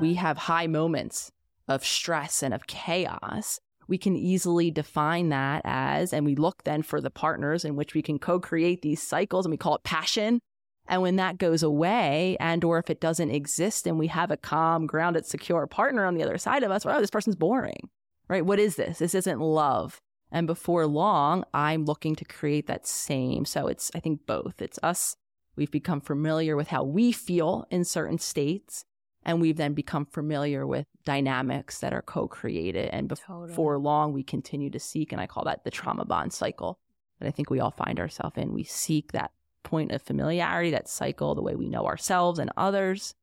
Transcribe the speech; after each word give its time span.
we 0.00 0.14
have 0.14 0.38
high 0.38 0.66
moments 0.66 1.30
of 1.66 1.84
stress 1.84 2.42
and 2.42 2.54
of 2.54 2.66
chaos, 2.66 3.60
we 3.88 3.98
can 3.98 4.16
easily 4.16 4.70
define 4.70 5.30
that 5.30 5.62
as, 5.64 6.12
and 6.12 6.26
we 6.26 6.34
look 6.34 6.64
then 6.64 6.82
for 6.82 7.00
the 7.00 7.10
partners 7.10 7.64
in 7.64 7.74
which 7.74 7.94
we 7.94 8.02
can 8.02 8.18
co-create 8.18 8.82
these 8.82 9.02
cycles 9.02 9.46
and 9.46 9.50
we 9.50 9.56
call 9.56 9.74
it 9.74 9.82
passion. 9.82 10.40
And 10.86 11.02
when 11.02 11.16
that 11.16 11.38
goes 11.38 11.62
away 11.62 12.36
and, 12.40 12.64
or 12.64 12.78
if 12.78 12.90
it 12.90 13.00
doesn't 13.00 13.30
exist 13.30 13.86
and 13.86 13.98
we 13.98 14.06
have 14.08 14.30
a 14.30 14.36
calm, 14.36 14.86
grounded, 14.86 15.26
secure 15.26 15.66
partner 15.66 16.04
on 16.04 16.14
the 16.14 16.22
other 16.22 16.38
side 16.38 16.62
of 16.62 16.70
us, 16.70 16.86
oh, 16.86 17.00
this 17.00 17.10
person's 17.10 17.36
boring, 17.36 17.88
right? 18.28 18.44
What 18.44 18.58
is 18.58 18.76
this? 18.76 18.98
This 18.98 19.14
isn't 19.14 19.40
love. 19.40 20.00
And 20.30 20.46
before 20.46 20.86
long, 20.86 21.44
I'm 21.54 21.84
looking 21.84 22.14
to 22.16 22.24
create 22.24 22.66
that 22.66 22.86
same. 22.86 23.44
So 23.44 23.66
it's, 23.66 23.90
I 23.94 24.00
think 24.00 24.26
both. 24.26 24.60
It's 24.60 24.78
us. 24.82 25.16
We've 25.56 25.70
become 25.70 26.00
familiar 26.00 26.56
with 26.56 26.68
how 26.68 26.84
we 26.84 27.12
feel 27.12 27.66
in 27.70 27.84
certain 27.84 28.18
states. 28.18 28.84
And 29.28 29.42
we've 29.42 29.58
then 29.58 29.74
become 29.74 30.06
familiar 30.06 30.66
with 30.66 30.86
dynamics 31.04 31.80
that 31.80 31.92
are 31.92 32.00
co 32.00 32.26
created. 32.26 32.88
And 32.94 33.08
before 33.08 33.46
totally. 33.46 33.84
long, 33.84 34.14
we 34.14 34.22
continue 34.22 34.70
to 34.70 34.80
seek. 34.80 35.12
And 35.12 35.20
I 35.20 35.26
call 35.26 35.44
that 35.44 35.64
the 35.64 35.70
trauma 35.70 36.06
bond 36.06 36.32
cycle 36.32 36.78
that 37.20 37.28
I 37.28 37.30
think 37.30 37.50
we 37.50 37.60
all 37.60 37.70
find 37.70 38.00
ourselves 38.00 38.38
in. 38.38 38.54
We 38.54 38.64
seek 38.64 39.12
that 39.12 39.32
point 39.64 39.92
of 39.92 40.00
familiarity, 40.00 40.70
that 40.70 40.88
cycle, 40.88 41.34
the 41.34 41.42
way 41.42 41.56
we 41.56 41.68
know 41.68 41.84
ourselves 41.84 42.38
and 42.38 42.50
others, 42.56 43.14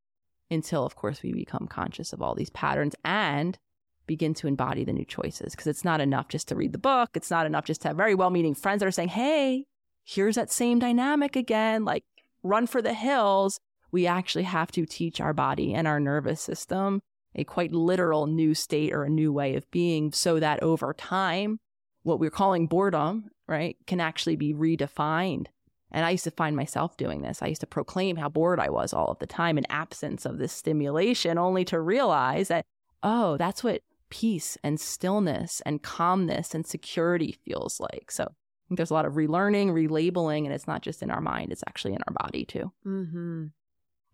until, 0.51 0.85
of 0.85 0.95
course, 0.95 1.23
we 1.23 1.33
become 1.33 1.67
conscious 1.67 2.13
of 2.13 2.21
all 2.21 2.35
these 2.35 2.51
patterns 2.51 2.95
and 3.03 3.57
begin 4.05 4.35
to 4.35 4.47
embody 4.47 4.83
the 4.83 4.93
new 4.93 5.05
choices. 5.05 5.53
Because 5.53 5.65
it's 5.65 5.83
not 5.83 6.01
enough 6.01 6.27
just 6.27 6.47
to 6.49 6.55
read 6.55 6.71
the 6.71 6.77
book. 6.77 7.09
It's 7.15 7.31
not 7.31 7.47
enough 7.47 7.65
just 7.65 7.81
to 7.81 7.87
have 7.87 7.97
very 7.97 8.13
well 8.13 8.29
meaning 8.29 8.53
friends 8.53 8.81
that 8.81 8.87
are 8.87 8.91
saying, 8.91 9.09
hey, 9.09 9.65
here's 10.03 10.35
that 10.35 10.51
same 10.51 10.77
dynamic 10.77 11.35
again, 11.35 11.83
like 11.83 12.03
run 12.43 12.67
for 12.67 12.79
the 12.79 12.93
hills. 12.93 13.59
We 13.95 14.07
actually 14.07 14.43
have 14.43 14.73
to 14.73 14.85
teach 14.85 15.21
our 15.21 15.31
body 15.31 15.73
and 15.73 15.87
our 15.87 16.01
nervous 16.01 16.41
system 16.41 16.99
a 17.33 17.45
quite 17.45 17.71
literal 17.71 18.27
new 18.27 18.53
state 18.53 18.91
or 18.91 19.05
a 19.05 19.09
new 19.09 19.31
way 19.31 19.55
of 19.55 19.71
being 19.71 20.11
so 20.11 20.37
that 20.37 20.61
over 20.61 20.93
time, 20.93 21.59
what 22.03 22.19
we're 22.19 22.29
calling 22.29 22.67
boredom, 22.67 23.29
right, 23.47 23.77
can 23.87 24.01
actually 24.01 24.35
be 24.35 24.53
redefined. 24.53 25.45
And 25.93 26.05
I 26.05 26.09
used 26.09 26.25
to 26.25 26.31
find 26.31 26.57
myself 26.57 26.97
doing 26.97 27.21
this. 27.21 27.41
I 27.41 27.47
used 27.47 27.61
to 27.61 27.67
proclaim 27.67 28.17
how 28.17 28.27
bored 28.27 28.59
I 28.59 28.69
was 28.69 28.91
all 28.91 29.07
of 29.07 29.19
the 29.19 29.27
time 29.27 29.57
in 29.57 29.65
absence 29.69 30.25
of 30.25 30.39
this 30.39 30.51
stimulation, 30.51 31.37
only 31.37 31.63
to 31.63 31.79
realize 31.79 32.49
that, 32.49 32.65
oh, 33.01 33.37
that's 33.37 33.63
what 33.63 33.79
peace 34.09 34.57
and 34.61 34.77
stillness 34.77 35.61
and 35.65 35.83
calmness 35.83 36.53
and 36.53 36.67
security 36.67 37.37
feels 37.45 37.79
like. 37.79 38.11
So 38.11 38.27
there's 38.69 38.91
a 38.91 38.93
lot 38.93 39.05
of 39.05 39.13
relearning, 39.13 39.67
relabeling, 39.67 40.43
and 40.43 40.51
it's 40.51 40.67
not 40.67 40.81
just 40.81 41.01
in 41.01 41.11
our 41.11 41.21
mind, 41.21 41.53
it's 41.53 41.63
actually 41.65 41.93
in 41.93 42.03
our 42.05 42.13
body 42.13 42.43
too. 42.43 42.73
Mm-hmm. 42.85 43.45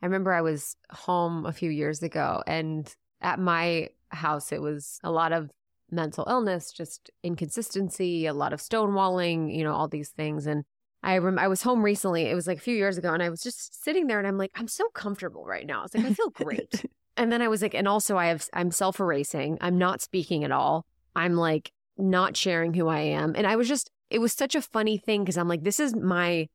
I 0.02 0.05
remember 0.05 0.33
I 0.33 0.41
was 0.41 0.75
home 0.91 1.45
a 1.45 1.52
few 1.52 1.69
years 1.69 2.02
ago, 2.02 2.44
and 2.47 2.94
at 3.21 3.39
my 3.39 3.89
house, 4.09 4.52
it 4.52 4.61
was 4.61 4.99
a 5.03 5.11
lot 5.11 5.31
of 5.31 5.49
mental 5.91 6.25
illness, 6.27 6.71
just 6.71 7.11
inconsistency, 7.23 8.25
a 8.25 8.33
lot 8.33 8.53
of 8.53 8.59
stonewalling, 8.59 9.55
you 9.55 9.63
know, 9.63 9.73
all 9.73 9.88
these 9.88 10.09
things. 10.09 10.47
And 10.47 10.63
I 11.03 11.17
rem- 11.17 11.39
I 11.39 11.47
was 11.47 11.61
home 11.61 11.83
recently. 11.83 12.23
It 12.23 12.35
was 12.35 12.47
like 12.47 12.57
a 12.57 12.61
few 12.61 12.75
years 12.75 12.97
ago, 12.97 13.13
and 13.13 13.22
I 13.22 13.29
was 13.29 13.41
just 13.41 13.83
sitting 13.83 14.07
there, 14.07 14.19
and 14.19 14.27
I'm 14.27 14.38
like, 14.38 14.52
I'm 14.55 14.67
so 14.67 14.88
comfortable 14.89 15.45
right 15.45 15.66
now. 15.66 15.79
I 15.79 15.83
was 15.83 15.95
like, 15.95 16.05
I 16.05 16.13
feel 16.13 16.29
great. 16.29 16.85
And 17.17 17.31
then 17.31 17.41
I 17.41 17.49
was 17.49 17.61
like, 17.61 17.73
and 17.73 17.88
also 17.88 18.17
I 18.17 18.27
have, 18.27 18.47
I'm 18.53 18.72
self 18.72 18.99
erasing. 18.99 19.57
I'm 19.61 19.77
not 19.77 20.02
speaking 20.02 20.44
at 20.44 20.52
all. 20.52 20.85
I'm 21.16 21.35
like 21.35 21.72
not 21.97 22.38
sharing 22.38 22.73
who 22.73 22.88
I 22.88 22.99
am. 22.99 23.33
And 23.35 23.45
I 23.45 23.57
was 23.57 23.67
just, 23.67 23.91
it 24.09 24.19
was 24.19 24.33
such 24.33 24.55
a 24.55 24.61
funny 24.61 24.97
thing 24.97 25.23
because 25.23 25.38
I'm 25.38 25.47
like, 25.47 25.63
this 25.63 25.79
is 25.79 25.95
my, 25.95 26.47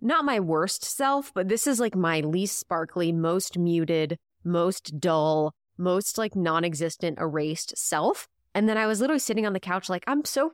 not 0.00 0.24
my 0.24 0.40
worst 0.40 0.84
self, 0.84 1.32
but 1.32 1.48
this 1.48 1.66
is 1.66 1.80
like 1.80 1.94
my 1.94 2.20
least 2.20 2.58
sparkly, 2.58 3.12
most 3.12 3.58
muted, 3.58 4.18
most 4.44 5.00
dull, 5.00 5.54
most 5.78 6.18
like 6.18 6.36
non 6.36 6.64
existent, 6.64 7.18
erased 7.18 7.76
self. 7.76 8.28
And 8.54 8.68
then 8.68 8.78
I 8.78 8.86
was 8.86 9.00
literally 9.00 9.20
sitting 9.20 9.46
on 9.46 9.52
the 9.52 9.60
couch, 9.60 9.88
like, 9.88 10.04
I'm 10.06 10.24
so 10.24 10.52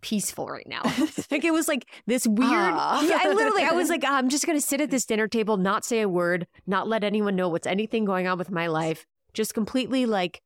peaceful 0.00 0.46
right 0.46 0.66
now. 0.66 0.82
like 1.30 1.44
it 1.44 1.52
was 1.52 1.68
like 1.68 1.86
this 2.06 2.26
weird. 2.26 2.50
Yeah, 2.50 3.18
I 3.20 3.32
literally, 3.32 3.62
I 3.62 3.72
was 3.72 3.88
like, 3.90 4.04
I'm 4.04 4.28
just 4.28 4.46
going 4.46 4.58
to 4.58 4.64
sit 4.64 4.80
at 4.80 4.90
this 4.90 5.06
dinner 5.06 5.28
table, 5.28 5.56
not 5.56 5.84
say 5.84 6.00
a 6.00 6.08
word, 6.08 6.46
not 6.66 6.88
let 6.88 7.04
anyone 7.04 7.36
know 7.36 7.48
what's 7.48 7.66
anything 7.66 8.04
going 8.04 8.26
on 8.26 8.38
with 8.38 8.50
my 8.50 8.66
life. 8.66 9.06
Just 9.32 9.54
completely 9.54 10.04
like, 10.04 10.42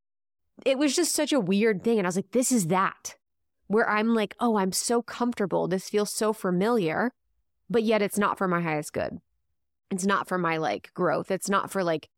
it 0.65 0.79
was 0.79 0.95
just 0.95 1.15
such 1.15 1.33
a 1.33 1.41
weird 1.41 1.83
thing. 1.83 1.99
And 1.99 2.07
I 2.07 2.09
was 2.09 2.17
like, 2.17 2.33
this 2.33 2.53
is 2.53 2.69
that 2.69 3.17
where 3.69 3.89
I'm 3.89 4.15
like, 4.15 4.35
oh, 4.41 4.57
I'm 4.57 4.73
so 4.73 5.03
comfortable. 5.03 5.69
This 5.69 5.89
feels 5.89 6.13
so 6.13 6.33
familiar, 6.33 7.13
but 7.71 7.83
yet 7.83 8.03
it's 8.03 8.19
not 8.19 8.39
for 8.39 8.49
my 8.49 8.61
highest 8.61 8.93
good. 8.93 9.19
It's 9.91 10.07
not 10.07 10.29
for 10.29 10.39
my 10.39 10.57
like 10.57 10.93
growth. 10.95 11.31
It's 11.31 11.49
not 11.49 11.71
for 11.71 11.83
like 11.83 12.09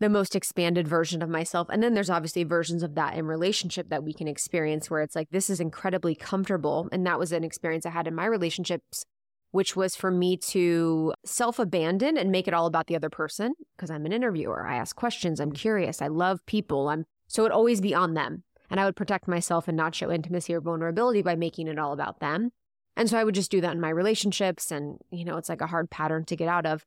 the 0.00 0.08
most 0.08 0.34
expanded 0.34 0.88
version 0.88 1.22
of 1.22 1.28
myself. 1.28 1.68
And 1.70 1.82
then 1.82 1.94
there's 1.94 2.10
obviously 2.10 2.44
versions 2.44 2.82
of 2.82 2.94
that 2.94 3.16
in 3.16 3.26
relationship 3.26 3.88
that 3.90 4.02
we 4.02 4.12
can 4.12 4.26
experience 4.26 4.90
where 4.90 5.02
it's 5.02 5.14
like, 5.14 5.30
this 5.30 5.48
is 5.48 5.60
incredibly 5.60 6.14
comfortable. 6.14 6.88
And 6.92 7.06
that 7.06 7.18
was 7.18 7.32
an 7.32 7.44
experience 7.44 7.86
I 7.86 7.90
had 7.90 8.06
in 8.06 8.14
my 8.14 8.26
relationships, 8.26 9.04
which 9.52 9.76
was 9.76 9.94
for 9.94 10.10
me 10.10 10.36
to 10.36 11.14
self 11.24 11.58
abandon 11.58 12.16
and 12.16 12.30
make 12.30 12.48
it 12.48 12.54
all 12.54 12.66
about 12.66 12.86
the 12.86 12.96
other 12.96 13.10
person 13.10 13.54
because 13.76 13.90
I'm 13.90 14.04
an 14.04 14.12
interviewer. 14.12 14.66
I 14.66 14.76
ask 14.76 14.96
questions. 14.96 15.40
I'm 15.40 15.52
curious. 15.52 16.02
I 16.02 16.08
love 16.08 16.44
people. 16.46 16.88
I'm 16.88 17.06
so 17.28 17.44
it 17.44 17.52
always 17.52 17.80
be 17.80 17.94
on 17.94 18.14
them. 18.14 18.42
And 18.70 18.80
I 18.80 18.86
would 18.86 18.96
protect 18.96 19.28
myself 19.28 19.68
and 19.68 19.76
not 19.76 19.94
show 19.94 20.10
intimacy 20.10 20.54
or 20.54 20.60
vulnerability 20.60 21.22
by 21.22 21.36
making 21.36 21.68
it 21.68 21.78
all 21.78 21.92
about 21.92 22.18
them. 22.20 22.50
And 22.96 23.10
so 23.10 23.18
I 23.18 23.24
would 23.24 23.34
just 23.34 23.50
do 23.50 23.60
that 23.60 23.72
in 23.72 23.80
my 23.80 23.88
relationships. 23.88 24.70
And, 24.70 24.98
you 25.10 25.24
know, 25.24 25.36
it's 25.36 25.48
like 25.48 25.60
a 25.60 25.66
hard 25.66 25.90
pattern 25.90 26.24
to 26.26 26.36
get 26.36 26.48
out 26.48 26.66
of. 26.66 26.84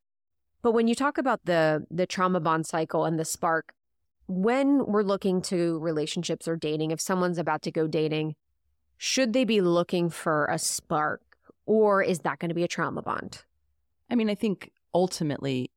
But 0.62 0.72
when 0.72 0.88
you 0.88 0.96
talk 0.96 1.18
about 1.18 1.46
the 1.46 1.86
the 1.92 2.06
trauma 2.06 2.40
bond 2.40 2.66
cycle 2.66 3.06
and 3.06 3.20
the 3.20 3.26
spark, 3.26 3.74
when 4.28 4.86
we're 4.86 5.04
looking 5.04 5.42
to 5.44 5.80
relationships 5.80 6.48
or 6.48 6.56
dating, 6.56 6.92
if 6.92 7.00
someone's 7.00 7.38
about 7.38 7.62
to 7.64 7.72
go 7.72 7.88
dating, 7.88 8.36
should 8.98 9.34
they 9.34 9.46
be 9.46 9.62
looking 9.62 10.10
for 10.10 10.46
a 10.46 10.58
spark 10.58 11.22
or 11.66 12.02
is 12.02 12.20
that 12.20 12.40
going 12.40 12.50
to 12.50 12.56
be 12.56 12.64
a 12.64 12.68
trauma 12.68 13.02
bond? 13.02 13.44
I 14.10 14.16
mean, 14.16 14.30
I 14.30 14.36
think 14.36 14.72
ultimately 14.94 15.70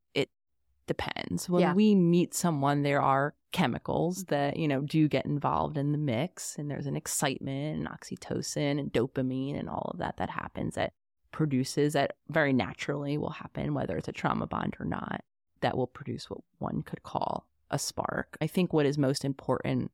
depends. 0.90 1.48
When 1.48 1.60
yeah. 1.62 1.72
we 1.72 1.94
meet 1.94 2.34
someone, 2.34 2.82
there 2.82 3.00
are 3.00 3.32
chemicals 3.52 4.24
that, 4.24 4.56
you 4.56 4.66
know, 4.66 4.80
do 4.80 5.06
get 5.06 5.24
involved 5.24 5.78
in 5.78 5.92
the 5.92 5.98
mix 5.98 6.56
and 6.58 6.68
there's 6.68 6.86
an 6.86 6.96
excitement 6.96 7.78
and 7.78 7.88
oxytocin 7.88 8.80
and 8.80 8.92
dopamine 8.92 9.56
and 9.56 9.68
all 9.68 9.92
of 9.92 10.00
that 10.00 10.16
that 10.16 10.30
happens 10.30 10.74
that 10.74 10.92
produces 11.30 11.92
that 11.92 12.16
very 12.28 12.52
naturally 12.52 13.16
will 13.16 13.30
happen, 13.30 13.72
whether 13.72 13.96
it's 13.96 14.08
a 14.08 14.12
trauma 14.12 14.48
bond 14.48 14.76
or 14.80 14.84
not, 14.84 15.22
that 15.60 15.76
will 15.76 15.86
produce 15.86 16.28
what 16.28 16.40
one 16.58 16.82
could 16.82 17.04
call 17.04 17.46
a 17.70 17.78
spark. 17.78 18.36
I 18.40 18.48
think 18.48 18.72
what 18.72 18.84
is 18.84 18.98
most 18.98 19.24
important, 19.24 19.92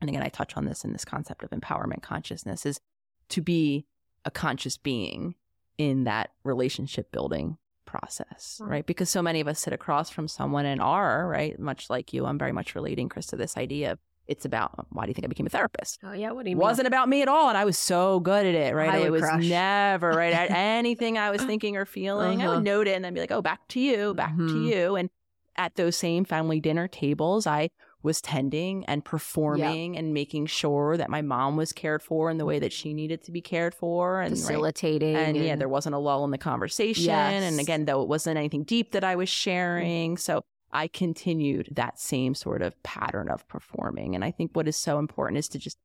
and 0.00 0.08
again, 0.08 0.22
I 0.22 0.30
touch 0.30 0.56
on 0.56 0.64
this 0.64 0.82
in 0.82 0.94
this 0.94 1.04
concept 1.04 1.42
of 1.42 1.50
empowerment 1.50 2.00
consciousness, 2.00 2.64
is 2.64 2.80
to 3.28 3.42
be 3.42 3.84
a 4.24 4.30
conscious 4.30 4.78
being 4.78 5.34
in 5.76 6.04
that 6.04 6.30
relationship 6.42 7.12
building 7.12 7.58
process, 7.88 8.60
right? 8.62 8.86
Because 8.86 9.08
so 9.08 9.22
many 9.22 9.40
of 9.40 9.48
us 9.48 9.58
sit 9.58 9.72
across 9.72 10.10
from 10.10 10.28
someone 10.28 10.66
and 10.66 10.80
are, 10.80 11.26
right? 11.26 11.58
Much 11.58 11.88
like 11.88 12.12
you, 12.12 12.26
I'm 12.26 12.38
very 12.38 12.52
much 12.52 12.74
relating, 12.74 13.08
Chris, 13.08 13.26
to 13.28 13.36
this 13.36 13.56
idea 13.56 13.92
of 13.92 13.98
it's 14.26 14.44
about 14.44 14.86
why 14.90 15.04
do 15.04 15.10
you 15.10 15.14
think 15.14 15.24
I 15.24 15.28
became 15.28 15.46
a 15.46 15.50
therapist? 15.50 15.98
Oh 16.04 16.12
yeah, 16.12 16.32
what 16.32 16.44
do 16.44 16.50
you 16.50 16.56
mean? 16.56 16.62
Wasn't 16.62 16.86
about 16.86 17.08
me 17.08 17.22
at 17.22 17.28
all, 17.28 17.48
and 17.48 17.56
I 17.56 17.64
was 17.64 17.78
so 17.78 18.20
good 18.20 18.44
at 18.44 18.54
it. 18.54 18.74
Right, 18.74 19.06
it 19.06 19.10
was 19.10 19.22
crush. 19.22 19.42
never 19.44 20.10
right 20.10 20.34
at 20.34 20.50
anything 20.54 21.16
I 21.16 21.30
was 21.30 21.42
thinking 21.42 21.76
or 21.76 21.86
feeling. 21.86 22.40
Uh-huh. 22.40 22.44
I 22.44 22.48
would 22.48 22.68
uh-huh. 22.68 22.76
note 22.76 22.88
it 22.88 22.92
and 22.92 23.04
then 23.04 23.14
be 23.14 23.20
like, 23.20 23.32
oh, 23.32 23.40
back 23.40 23.66
to 23.68 23.80
you, 23.80 24.12
back 24.12 24.32
mm-hmm. 24.32 24.48
to 24.48 24.68
you. 24.68 24.96
And 24.96 25.08
at 25.56 25.74
those 25.76 25.96
same 25.96 26.24
family 26.24 26.60
dinner 26.60 26.88
tables, 26.88 27.46
I 27.46 27.70
was 28.02 28.20
tending 28.20 28.84
and 28.86 29.04
performing 29.04 29.94
yep. 29.94 30.02
and 30.02 30.14
making 30.14 30.46
sure 30.46 30.96
that 30.96 31.10
my 31.10 31.20
mom 31.20 31.56
was 31.56 31.72
cared 31.72 32.02
for 32.02 32.30
in 32.30 32.38
the 32.38 32.44
way 32.44 32.58
that 32.58 32.72
she 32.72 32.90
mm-hmm. 32.90 32.96
needed 32.96 33.24
to 33.24 33.32
be 33.32 33.40
cared 33.40 33.74
for 33.74 34.20
and 34.20 34.30
facilitating. 34.30 35.14
Right? 35.14 35.28
And, 35.28 35.36
and, 35.36 35.46
yeah, 35.46 35.56
there 35.56 35.68
wasn't 35.68 35.94
a 35.94 35.98
lull 35.98 36.24
in 36.24 36.30
the 36.30 36.38
conversation. 36.38 37.06
Yes. 37.06 37.42
And 37.42 37.58
again, 37.58 37.86
though 37.86 38.02
it 38.02 38.08
wasn't 38.08 38.38
anything 38.38 38.62
deep 38.62 38.92
that 38.92 39.04
I 39.04 39.16
was 39.16 39.28
sharing. 39.28 40.12
Mm-hmm. 40.12 40.20
So 40.20 40.44
I 40.72 40.86
continued 40.86 41.70
that 41.72 41.98
same 41.98 42.34
sort 42.34 42.62
of 42.62 42.80
pattern 42.82 43.28
of 43.28 43.46
performing. 43.48 44.14
And 44.14 44.24
I 44.24 44.30
think 44.30 44.52
what 44.54 44.68
is 44.68 44.76
so 44.76 44.98
important 44.98 45.38
is 45.38 45.48
to 45.48 45.58
just 45.58 45.78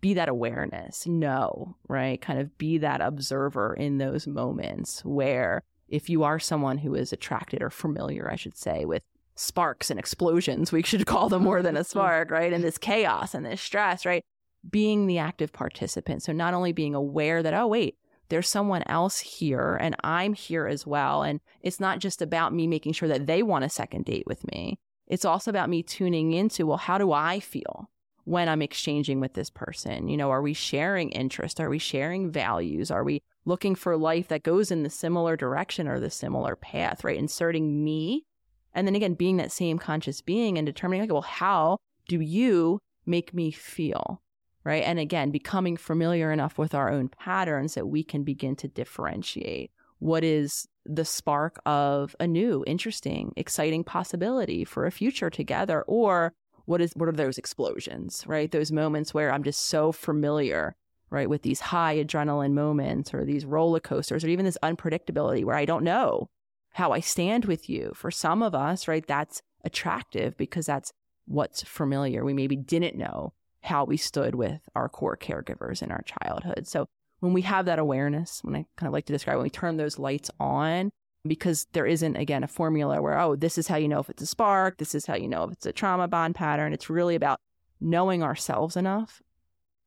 be 0.00 0.14
that 0.14 0.28
awareness, 0.28 1.06
know, 1.06 1.76
right? 1.88 2.20
Kind 2.20 2.38
of 2.38 2.56
be 2.56 2.78
that 2.78 3.00
observer 3.00 3.74
in 3.74 3.98
those 3.98 4.26
moments 4.26 5.04
where 5.04 5.62
if 5.88 6.08
you 6.08 6.22
are 6.22 6.38
someone 6.38 6.78
who 6.78 6.94
is 6.94 7.12
attracted 7.12 7.62
or 7.62 7.70
familiar, 7.70 8.30
I 8.30 8.36
should 8.36 8.56
say, 8.56 8.84
with 8.84 9.02
sparks 9.38 9.90
and 9.90 9.98
explosions, 9.98 10.72
we 10.72 10.82
should 10.82 11.06
call 11.06 11.28
them 11.28 11.44
more 11.44 11.62
than 11.62 11.76
a 11.76 11.80
mm-hmm. 11.80 11.88
spark, 11.88 12.30
right? 12.30 12.52
And 12.52 12.62
this 12.62 12.78
chaos 12.78 13.34
and 13.34 13.46
this 13.46 13.60
stress, 13.60 14.04
right? 14.04 14.22
Being 14.68 15.06
the 15.06 15.18
active 15.18 15.52
participant. 15.52 16.22
So 16.22 16.32
not 16.32 16.54
only 16.54 16.72
being 16.72 16.94
aware 16.94 17.42
that, 17.42 17.54
oh, 17.54 17.66
wait, 17.66 17.96
there's 18.28 18.48
someone 18.48 18.82
else 18.86 19.20
here 19.20 19.78
and 19.80 19.96
I'm 20.04 20.34
here 20.34 20.66
as 20.66 20.86
well. 20.86 21.22
And 21.22 21.40
it's 21.62 21.80
not 21.80 22.00
just 22.00 22.20
about 22.20 22.52
me 22.52 22.66
making 22.66 22.92
sure 22.92 23.08
that 23.08 23.26
they 23.26 23.42
want 23.42 23.64
a 23.64 23.70
second 23.70 24.04
date 24.04 24.26
with 24.26 24.50
me. 24.52 24.78
It's 25.06 25.24
also 25.24 25.50
about 25.50 25.70
me 25.70 25.82
tuning 25.82 26.32
into, 26.32 26.66
well, 26.66 26.76
how 26.76 26.98
do 26.98 27.12
I 27.12 27.40
feel 27.40 27.88
when 28.24 28.48
I'm 28.48 28.60
exchanging 28.60 29.20
with 29.20 29.32
this 29.32 29.48
person? 29.48 30.08
You 30.08 30.18
know, 30.18 30.30
are 30.30 30.42
we 30.42 30.52
sharing 30.52 31.10
interest? 31.10 31.60
Are 31.60 31.70
we 31.70 31.78
sharing 31.78 32.30
values? 32.30 32.90
Are 32.90 33.04
we 33.04 33.22
looking 33.46 33.74
for 33.74 33.96
life 33.96 34.28
that 34.28 34.42
goes 34.42 34.70
in 34.70 34.82
the 34.82 34.90
similar 34.90 35.34
direction 35.34 35.88
or 35.88 35.98
the 35.98 36.10
similar 36.10 36.54
path, 36.54 37.04
right? 37.04 37.16
Inserting 37.16 37.82
me 37.82 38.26
And 38.74 38.86
then 38.86 38.94
again, 38.94 39.14
being 39.14 39.36
that 39.38 39.52
same 39.52 39.78
conscious 39.78 40.20
being 40.20 40.58
and 40.58 40.66
determining, 40.66 41.02
like, 41.02 41.12
well, 41.12 41.22
how 41.22 41.78
do 42.08 42.20
you 42.20 42.80
make 43.06 43.34
me 43.34 43.50
feel? 43.50 44.22
Right. 44.64 44.82
And 44.84 44.98
again, 44.98 45.30
becoming 45.30 45.76
familiar 45.76 46.30
enough 46.30 46.58
with 46.58 46.74
our 46.74 46.90
own 46.90 47.08
patterns 47.08 47.74
that 47.74 47.86
we 47.86 48.02
can 48.02 48.22
begin 48.22 48.54
to 48.56 48.68
differentiate 48.68 49.70
what 49.98 50.22
is 50.22 50.68
the 50.84 51.04
spark 51.04 51.60
of 51.64 52.14
a 52.20 52.26
new, 52.26 52.64
interesting, 52.66 53.32
exciting 53.36 53.84
possibility 53.84 54.64
for 54.64 54.86
a 54.86 54.90
future 54.90 55.30
together, 55.30 55.82
or 55.86 56.34
what 56.66 56.80
is 56.80 56.92
what 56.94 57.08
are 57.08 57.12
those 57.12 57.38
explosions, 57.38 58.24
right? 58.26 58.50
Those 58.50 58.70
moments 58.70 59.14
where 59.14 59.32
I'm 59.32 59.42
just 59.42 59.66
so 59.66 59.90
familiar, 59.90 60.76
right, 61.10 61.28
with 61.28 61.42
these 61.42 61.60
high 61.60 61.96
adrenaline 61.96 62.52
moments 62.52 63.14
or 63.14 63.24
these 63.24 63.46
roller 63.46 63.80
coasters 63.80 64.24
or 64.24 64.28
even 64.28 64.44
this 64.44 64.58
unpredictability 64.62 65.44
where 65.44 65.56
I 65.56 65.64
don't 65.64 65.84
know 65.84 66.28
how 66.72 66.92
I 66.92 67.00
stand 67.00 67.44
with 67.44 67.68
you. 67.68 67.92
For 67.94 68.10
some 68.10 68.42
of 68.42 68.54
us, 68.54 68.88
right, 68.88 69.06
that's 69.06 69.42
attractive 69.64 70.36
because 70.36 70.66
that's 70.66 70.92
what's 71.26 71.62
familiar. 71.62 72.24
We 72.24 72.34
maybe 72.34 72.56
didn't 72.56 72.96
know 72.96 73.32
how 73.62 73.84
we 73.84 73.96
stood 73.96 74.34
with 74.34 74.60
our 74.74 74.88
core 74.88 75.16
caregivers 75.16 75.82
in 75.82 75.90
our 75.90 76.02
childhood. 76.02 76.66
So 76.66 76.86
when 77.20 77.32
we 77.32 77.42
have 77.42 77.66
that 77.66 77.78
awareness, 77.78 78.40
when 78.42 78.54
I 78.54 78.64
kind 78.76 78.86
of 78.86 78.92
like 78.92 79.06
to 79.06 79.12
describe 79.12 79.36
when 79.36 79.44
we 79.44 79.50
turn 79.50 79.76
those 79.76 79.98
lights 79.98 80.30
on, 80.38 80.90
because 81.26 81.66
there 81.72 81.86
isn't, 81.86 82.16
again, 82.16 82.44
a 82.44 82.48
formula 82.48 83.02
where, 83.02 83.18
oh, 83.18 83.34
this 83.34 83.58
is 83.58 83.66
how 83.66 83.76
you 83.76 83.88
know 83.88 83.98
if 83.98 84.08
it's 84.08 84.22
a 84.22 84.26
spark, 84.26 84.78
this 84.78 84.94
is 84.94 85.06
how 85.06 85.16
you 85.16 85.28
know 85.28 85.44
if 85.44 85.52
it's 85.52 85.66
a 85.66 85.72
trauma 85.72 86.06
bond 86.06 86.36
pattern. 86.36 86.72
It's 86.72 86.88
really 86.88 87.16
about 87.16 87.40
knowing 87.80 88.22
ourselves 88.22 88.76
enough 88.76 89.20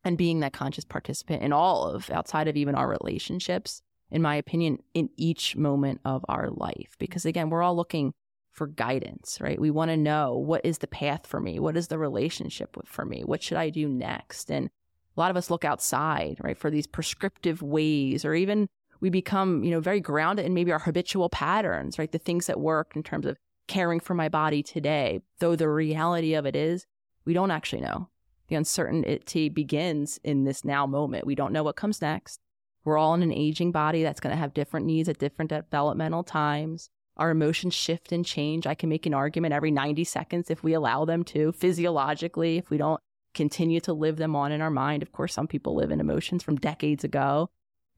and 0.04 0.18
being 0.18 0.42
that 0.42 0.54
conscious 0.54 0.84
participant 0.84 1.42
in 1.42 1.54
all 1.54 1.86
of, 1.86 2.10
outside 2.10 2.48
of 2.48 2.58
even 2.58 2.76
our 2.76 2.88
relationships, 2.88 3.82
in 4.12 4.22
my 4.22 4.36
opinion, 4.36 4.80
in 4.94 5.10
each 5.18 5.56
moment 5.56 6.02
of 6.06 6.26
our 6.28 6.50
life. 6.50 6.96
Because 7.00 7.26
again, 7.26 7.50
we're 7.50 7.64
all 7.64 7.76
looking 7.76 8.14
for 8.52 8.68
guidance, 8.68 9.40
right? 9.40 9.60
We 9.60 9.72
want 9.72 9.92
to 9.92 9.98
know 9.98 10.36
what 10.36 10.66
is 10.66 10.80
the 10.80 10.88
path 10.88 11.26
for 11.26 11.40
me? 11.40 11.60
What 11.60 11.78
is 11.78 11.88
the 11.88 11.98
relationship 11.98 12.76
for 12.86 13.06
me? 13.06 13.24
What 13.24 13.42
should 13.42 13.58
I 13.58 13.70
do 13.70 13.88
next? 13.88 14.52
And 14.52 14.70
a 15.16 15.20
lot 15.20 15.32
of 15.32 15.38
us 15.38 15.50
look 15.50 15.64
outside, 15.64 16.38
right, 16.42 16.58
for 16.58 16.70
these 16.70 16.88
prescriptive 16.88 17.62
ways, 17.62 18.26
or 18.26 18.34
even 18.34 18.68
we 19.00 19.10
become, 19.10 19.64
you 19.64 19.72
know, 19.72 19.80
very 19.80 20.00
grounded 20.00 20.46
in 20.46 20.54
maybe 20.54 20.72
our 20.72 20.80
habitual 20.80 21.30
patterns, 21.30 21.98
right? 21.98 22.12
The 22.12 22.18
things 22.18 22.48
that 22.48 22.60
work 22.60 22.94
in 22.96 23.04
terms 23.04 23.26
of 23.26 23.38
caring 23.68 24.00
for 24.00 24.14
my 24.14 24.28
body 24.28 24.62
today. 24.62 25.22
Though 25.40 25.56
the 25.56 25.70
reality 25.70 26.34
of 26.34 26.46
it 26.46 26.56
is, 26.56 26.86
we 27.26 27.34
don't 27.34 27.52
actually 27.52 27.82
know. 27.82 28.10
The 28.50 28.56
uncertainty 28.56 29.48
begins 29.48 30.20
in 30.24 30.44
this 30.44 30.66
now 30.66 30.86
moment. 30.86 31.26
We 31.26 31.36
don't 31.36 31.54
know 31.54 31.64
what 31.64 31.78
comes 31.78 32.02
next. 32.02 32.42
We're 32.84 32.98
all 32.98 33.14
in 33.14 33.22
an 33.22 33.32
aging 33.32 33.72
body 33.72 34.04
that's 34.04 34.20
going 34.20 34.34
to 34.34 34.40
have 34.40 34.54
different 34.54 34.86
needs 34.86 35.08
at 35.08 35.20
different 35.20 35.50
developmental 35.50 36.24
times. 36.24 36.90
Our 37.18 37.32
emotions 37.32 37.74
shift 37.74 38.12
and 38.12 38.26
change. 38.26 38.66
I 38.66 38.74
can 38.74 38.90
make 38.90 39.06
an 39.06 39.14
argument 39.14 39.54
every 39.54 39.72
90 39.72 40.04
seconds 40.04 40.50
if 40.50 40.64
we 40.64 40.74
allow 40.74 41.06
them 41.06 41.24
to, 41.26 41.52
physiologically, 41.52 42.58
if 42.58 42.70
we 42.70 42.78
don't 42.78 43.02
continue 43.34 43.80
to 43.82 43.94
live 43.94 44.18
them 44.18 44.36
on 44.36 44.52
in 44.52 44.62
our 44.62 44.72
mind. 44.72 45.04
Of 45.04 45.12
course, 45.12 45.34
some 45.34 45.48
people 45.48 45.76
live 45.76 45.92
in 45.92 46.00
emotions 46.00 46.44
from 46.44 46.56
decades 46.56 47.04
ago. 47.04 47.50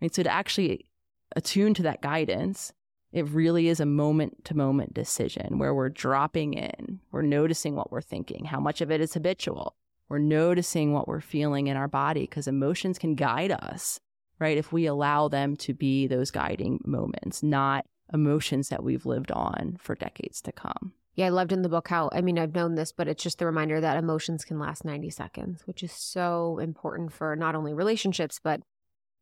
And 0.02 0.14
so 0.14 0.24
to 0.24 0.32
actually 0.32 0.88
attune 1.36 1.74
to 1.76 1.84
that 1.84 2.02
guidance, 2.02 2.74
it 3.12 3.30
really 3.30 3.68
is 3.68 3.80
a 3.80 3.86
moment 3.86 4.44
to 4.46 4.58
moment 4.58 4.94
decision 4.94 5.60
where 5.60 5.74
we're 5.74 5.90
dropping 5.90 6.54
in, 6.56 7.00
we're 7.12 7.22
noticing 7.22 7.76
what 7.76 7.92
we're 7.92 8.02
thinking, 8.02 8.46
how 8.46 8.60
much 8.60 8.82
of 8.82 8.92
it 8.92 9.00
is 9.00 9.14
habitual. 9.14 9.76
We're 10.10 10.18
noticing 10.20 10.92
what 10.92 11.08
we're 11.08 11.22
feeling 11.22 11.68
in 11.68 11.78
our 11.78 11.88
body 11.88 12.22
because 12.22 12.48
emotions 12.48 12.98
can 13.00 13.16
guide 13.16 13.52
us, 13.52 14.00
right? 14.44 14.57
If 14.57 14.74
we 14.74 14.86
allow 14.86 15.30
them 15.30 15.56
to 15.56 15.74
be 15.74 16.06
those 16.06 16.30
guiding 16.30 16.81
moments, 16.84 17.42
not 17.42 17.86
emotions 18.13 18.68
that 18.68 18.84
we've 18.84 19.06
lived 19.06 19.31
on 19.31 19.78
for 19.80 19.95
decades 19.95 20.42
to 20.42 20.51
come. 20.51 20.92
Yeah, 21.16 21.28
I 21.28 21.30
loved 21.30 21.54
in 21.54 21.62
the 21.62 21.69
book 21.69 21.88
how, 21.88 22.10
I 22.12 22.19
mean, 22.19 22.38
I've 22.38 22.54
known 22.54 22.75
this, 22.75 22.92
but 22.92 23.07
it's 23.07 23.24
just 23.24 23.40
the 23.40 23.45
reminder 23.45 23.80
that 23.80 23.95
emotions 23.95 24.44
can 24.44 24.60
last 24.60 24.84
90 24.84 25.12
seconds, 25.12 25.62
which 25.66 25.81
is 25.81 25.94
so 25.94 26.60
important 26.60 27.13
for 27.13 27.38
not 27.38 27.56
only 27.56 27.74
relationships, 27.74 28.38
but 28.44 28.60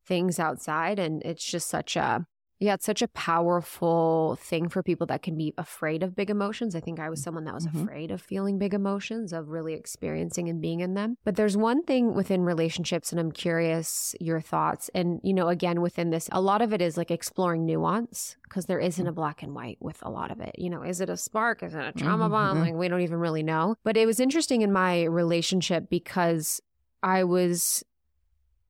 things 0.07 0.39
outside. 0.39 0.97
And 0.97 1.21
it's 1.21 1.45
just 1.45 1.67
such 1.67 1.95
a, 1.95 2.25
yeah, 2.61 2.75
it's 2.75 2.85
such 2.85 3.01
a 3.01 3.07
powerful 3.07 4.37
thing 4.39 4.69
for 4.69 4.83
people 4.83 5.07
that 5.07 5.23
can 5.23 5.35
be 5.35 5.51
afraid 5.57 6.03
of 6.03 6.15
big 6.15 6.29
emotions. 6.29 6.75
I 6.75 6.79
think 6.79 6.99
I 6.99 7.09
was 7.09 7.19
someone 7.19 7.43
that 7.45 7.55
was 7.55 7.65
mm-hmm. 7.65 7.81
afraid 7.81 8.11
of 8.11 8.21
feeling 8.21 8.59
big 8.59 8.75
emotions, 8.75 9.33
of 9.33 9.49
really 9.49 9.73
experiencing 9.73 10.47
and 10.47 10.61
being 10.61 10.79
in 10.79 10.93
them. 10.93 11.17
But 11.23 11.37
there's 11.37 11.57
one 11.57 11.81
thing 11.81 12.13
within 12.13 12.43
relationships, 12.43 13.11
and 13.11 13.19
I'm 13.19 13.31
curious 13.31 14.13
your 14.19 14.39
thoughts. 14.39 14.91
And, 14.93 15.19
you 15.23 15.33
know, 15.33 15.47
again, 15.47 15.81
within 15.81 16.11
this, 16.11 16.29
a 16.31 16.39
lot 16.39 16.61
of 16.61 16.71
it 16.71 16.83
is 16.83 16.97
like 16.97 17.09
exploring 17.09 17.65
nuance 17.65 18.37
because 18.43 18.67
there 18.67 18.79
isn't 18.79 19.07
a 19.07 19.11
black 19.11 19.41
and 19.41 19.55
white 19.55 19.79
with 19.79 19.97
a 20.03 20.11
lot 20.11 20.29
of 20.29 20.39
it. 20.39 20.53
You 20.59 20.69
know, 20.69 20.83
is 20.83 21.01
it 21.01 21.09
a 21.09 21.17
spark? 21.17 21.63
Is 21.63 21.73
it 21.73 21.83
a 21.83 21.91
trauma 21.93 22.25
mm-hmm. 22.25 22.31
bond? 22.31 22.61
Like, 22.61 22.75
we 22.75 22.89
don't 22.89 23.01
even 23.01 23.17
really 23.17 23.41
know. 23.41 23.75
But 23.83 23.97
it 23.97 24.05
was 24.05 24.19
interesting 24.19 24.61
in 24.61 24.71
my 24.71 25.05
relationship 25.05 25.89
because 25.89 26.61
I 27.01 27.23
was 27.23 27.83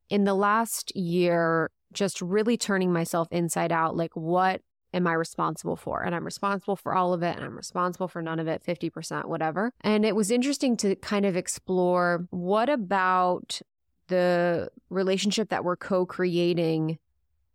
in 0.10 0.24
the 0.24 0.34
last 0.34 0.96
year 0.96 1.70
just 1.94 2.22
really 2.22 2.58
turning 2.58 2.92
myself 2.92 3.28
inside 3.32 3.72
out 3.72 3.96
like 3.96 4.16
what 4.16 4.62
am 4.94 5.08
I 5.08 5.14
responsible 5.14 5.76
for? 5.76 6.04
And 6.04 6.14
I'm 6.14 6.26
responsible 6.26 6.76
for 6.76 6.94
all 6.94 7.14
of 7.14 7.24
it 7.24 7.36
and 7.36 7.46
I'm 7.46 7.56
responsible 7.56 8.08
for 8.08 8.22
none 8.22 8.40
of 8.40 8.48
it, 8.48 8.64
50%, 8.64 9.26
whatever. 9.26 9.72
And 9.82 10.06
it 10.06 10.16
was 10.16 10.32
interesting 10.32 10.76
to 10.78 10.96
kind 10.96 11.26
of 11.26 11.38
explore 11.38 12.28
what 12.30 12.70
about 12.70 13.62
the 14.08 14.70
relationship 14.90 15.50
that 15.50 15.64
we're 15.64 15.78
co 15.78 16.06
creating 16.06 17.00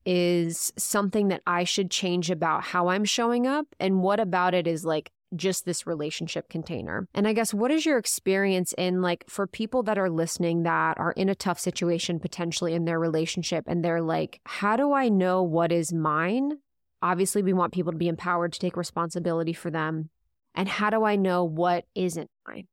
is 0.06 0.72
something 0.78 1.28
that 1.28 1.42
I 1.46 1.64
should 1.64 1.90
change 1.90 2.30
about 2.30 2.62
how 2.62 2.88
I'm 2.88 3.04
showing 3.04 3.46
up? 3.46 3.66
And 3.80 4.02
what 4.02 4.20
about 4.20 4.54
it 4.54 4.66
is 4.66 4.84
like 4.84 5.10
just 5.36 5.64
this 5.64 5.86
relationship 5.86 6.48
container. 6.48 7.08
And 7.14 7.28
I 7.28 7.32
guess 7.32 7.54
what 7.54 7.70
is 7.70 7.86
your 7.86 7.98
experience 7.98 8.74
in 8.76 9.02
like 9.02 9.24
for 9.28 9.46
people 9.46 9.82
that 9.84 9.98
are 9.98 10.10
listening 10.10 10.62
that 10.64 10.98
are 10.98 11.12
in 11.12 11.28
a 11.28 11.34
tough 11.34 11.58
situation 11.58 12.18
potentially 12.18 12.74
in 12.74 12.84
their 12.84 12.98
relationship 12.98 13.64
and 13.66 13.84
they're 13.84 14.02
like, 14.02 14.40
how 14.44 14.76
do 14.76 14.92
I 14.92 15.08
know 15.08 15.42
what 15.42 15.72
is 15.72 15.92
mine? 15.92 16.58
Obviously, 17.02 17.42
we 17.42 17.52
want 17.52 17.74
people 17.74 17.92
to 17.92 17.98
be 17.98 18.08
empowered 18.08 18.52
to 18.54 18.58
take 18.58 18.76
responsibility 18.76 19.52
for 19.52 19.70
them. 19.70 20.10
And 20.54 20.68
how 20.68 20.90
do 20.90 21.04
I 21.04 21.16
know 21.16 21.44
what 21.44 21.84
isn't 21.94 22.30
mine? 22.48 22.66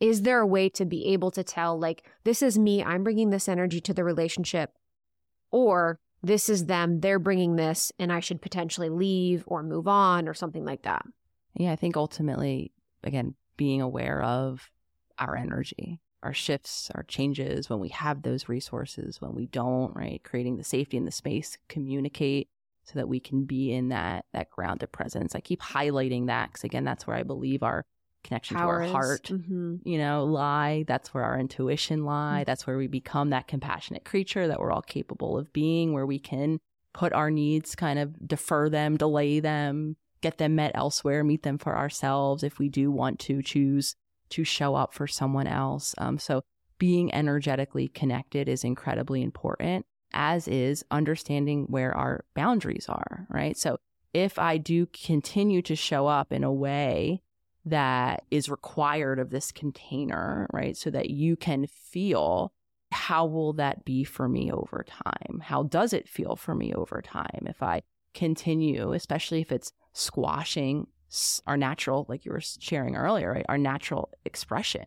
Is 0.00 0.22
there 0.22 0.40
a 0.40 0.46
way 0.46 0.68
to 0.70 0.84
be 0.84 1.06
able 1.12 1.30
to 1.32 1.44
tell, 1.44 1.78
like, 1.78 2.04
this 2.24 2.42
is 2.42 2.58
me, 2.58 2.82
I'm 2.82 3.04
bringing 3.04 3.30
this 3.30 3.48
energy 3.48 3.80
to 3.82 3.94
the 3.94 4.04
relationship, 4.04 4.72
or 5.50 5.98
this 6.22 6.48
is 6.48 6.66
them, 6.66 7.00
they're 7.00 7.18
bringing 7.18 7.56
this, 7.56 7.92
and 7.98 8.12
I 8.12 8.20
should 8.20 8.42
potentially 8.42 8.88
leave 8.88 9.44
or 9.46 9.62
move 9.62 9.86
on 9.86 10.28
or 10.28 10.34
something 10.34 10.64
like 10.64 10.82
that? 10.82 11.02
Yeah, 11.56 11.72
I 11.72 11.76
think 11.76 11.96
ultimately, 11.96 12.72
again, 13.02 13.34
being 13.56 13.80
aware 13.80 14.22
of 14.22 14.70
our 15.18 15.36
energy, 15.36 16.00
our 16.22 16.34
shifts, 16.34 16.90
our 16.94 17.02
changes, 17.04 17.70
when 17.70 17.80
we 17.80 17.88
have 17.88 18.22
those 18.22 18.48
resources, 18.48 19.20
when 19.20 19.34
we 19.34 19.46
don't, 19.46 19.94
right? 19.96 20.22
Creating 20.22 20.56
the 20.56 20.64
safety 20.64 20.96
and 20.96 21.06
the 21.06 21.12
space, 21.12 21.56
communicate 21.68 22.48
so 22.84 22.92
that 22.94 23.08
we 23.08 23.18
can 23.18 23.44
be 23.44 23.72
in 23.72 23.88
that 23.88 24.24
that 24.32 24.50
grounded 24.50 24.92
presence. 24.92 25.34
I 25.34 25.40
keep 25.40 25.60
highlighting 25.60 26.26
that 26.26 26.48
because 26.48 26.64
again, 26.64 26.84
that's 26.84 27.06
where 27.06 27.16
I 27.16 27.22
believe 27.22 27.62
our 27.62 27.84
connection 28.22 28.56
Power 28.56 28.80
to 28.80 28.86
our 28.86 28.90
heart, 28.92 29.24
mm-hmm. 29.24 29.76
you 29.84 29.98
know, 29.98 30.24
lie. 30.24 30.84
That's 30.86 31.14
where 31.14 31.24
our 31.24 31.38
intuition 31.38 32.04
lie. 32.04 32.38
Mm-hmm. 32.40 32.44
That's 32.44 32.66
where 32.66 32.76
we 32.76 32.86
become 32.86 33.30
that 33.30 33.48
compassionate 33.48 34.04
creature 34.04 34.46
that 34.48 34.60
we're 34.60 34.72
all 34.72 34.82
capable 34.82 35.38
of 35.38 35.52
being, 35.52 35.92
where 35.92 36.06
we 36.06 36.18
can 36.18 36.60
put 36.92 37.12
our 37.12 37.30
needs, 37.30 37.74
kind 37.74 37.98
of 37.98 38.26
defer 38.26 38.68
them, 38.68 38.96
delay 38.96 39.40
them, 39.40 39.96
get 40.26 40.38
them 40.38 40.56
met 40.56 40.72
elsewhere, 40.74 41.22
meet 41.22 41.44
them 41.44 41.56
for 41.56 41.76
ourselves 41.76 42.42
if 42.42 42.58
we 42.58 42.68
do 42.68 42.90
want 42.90 43.20
to 43.20 43.40
choose 43.42 43.94
to 44.28 44.42
show 44.42 44.74
up 44.74 44.92
for 44.92 45.06
someone 45.06 45.46
else. 45.46 45.94
Um, 45.98 46.18
so 46.18 46.42
being 46.78 47.14
energetically 47.14 47.86
connected 47.86 48.48
is 48.48 48.64
incredibly 48.64 49.22
important, 49.22 49.86
as 50.12 50.48
is 50.48 50.84
understanding 50.90 51.66
where 51.68 51.96
our 51.96 52.24
boundaries 52.34 52.86
are, 52.88 53.28
right? 53.30 53.56
So 53.56 53.78
if 54.12 54.36
I 54.36 54.56
do 54.56 54.86
continue 54.86 55.62
to 55.62 55.76
show 55.76 56.08
up 56.08 56.32
in 56.32 56.42
a 56.42 56.52
way 56.52 57.22
that 57.64 58.24
is 58.32 58.48
required 58.48 59.20
of 59.20 59.30
this 59.30 59.52
container, 59.52 60.48
right? 60.52 60.76
So 60.76 60.90
that 60.90 61.10
you 61.10 61.36
can 61.36 61.68
feel 61.68 62.52
how 62.90 63.26
will 63.26 63.52
that 63.54 63.84
be 63.84 64.02
for 64.02 64.28
me 64.28 64.50
over 64.50 64.84
time? 64.88 65.40
How 65.40 65.62
does 65.62 65.92
it 65.92 66.08
feel 66.08 66.34
for 66.34 66.54
me 66.54 66.74
over 66.74 67.00
time? 67.00 67.46
If 67.46 67.62
I 67.62 67.82
continue, 68.16 68.92
especially 68.92 69.40
if 69.40 69.52
it's 69.52 69.72
squashing 69.92 70.88
our 71.46 71.56
natural, 71.56 72.06
like 72.08 72.24
you 72.24 72.32
were 72.32 72.40
sharing 72.40 72.96
earlier, 72.96 73.32
right? 73.32 73.46
Our 73.48 73.58
natural 73.58 74.10
expression, 74.24 74.84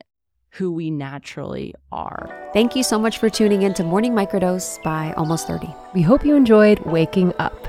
who 0.49 0.71
we 0.71 0.91
naturally 0.91 1.73
are. 1.91 2.49
Thank 2.53 2.75
you 2.75 2.83
so 2.83 2.99
much 2.99 3.17
for 3.17 3.29
tuning 3.29 3.61
in 3.61 3.73
to 3.75 3.83
Morning 3.83 4.13
Microdose 4.13 4.81
by 4.83 5.13
Almost 5.13 5.47
30. 5.47 5.73
We 5.93 6.01
hope 6.01 6.25
you 6.25 6.35
enjoyed 6.35 6.79
waking 6.79 7.33
up. 7.39 7.67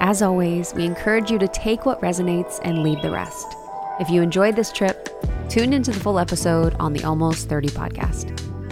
As 0.00 0.22
always, 0.22 0.72
we 0.74 0.84
encourage 0.84 1.30
you 1.30 1.38
to 1.40 1.48
take 1.48 1.84
what 1.84 2.00
resonates 2.00 2.60
and 2.62 2.84
leave 2.84 3.02
the 3.02 3.10
rest. 3.10 3.46
If 3.98 4.08
you 4.08 4.22
enjoyed 4.22 4.54
this 4.54 4.70
trip, 4.70 5.08
tune 5.48 5.72
into 5.72 5.90
the 5.90 5.98
full 5.98 6.20
episode 6.20 6.76
on 6.78 6.92
the 6.92 7.02
Almost 7.02 7.48
30 7.48 7.68
podcast. 7.70 8.47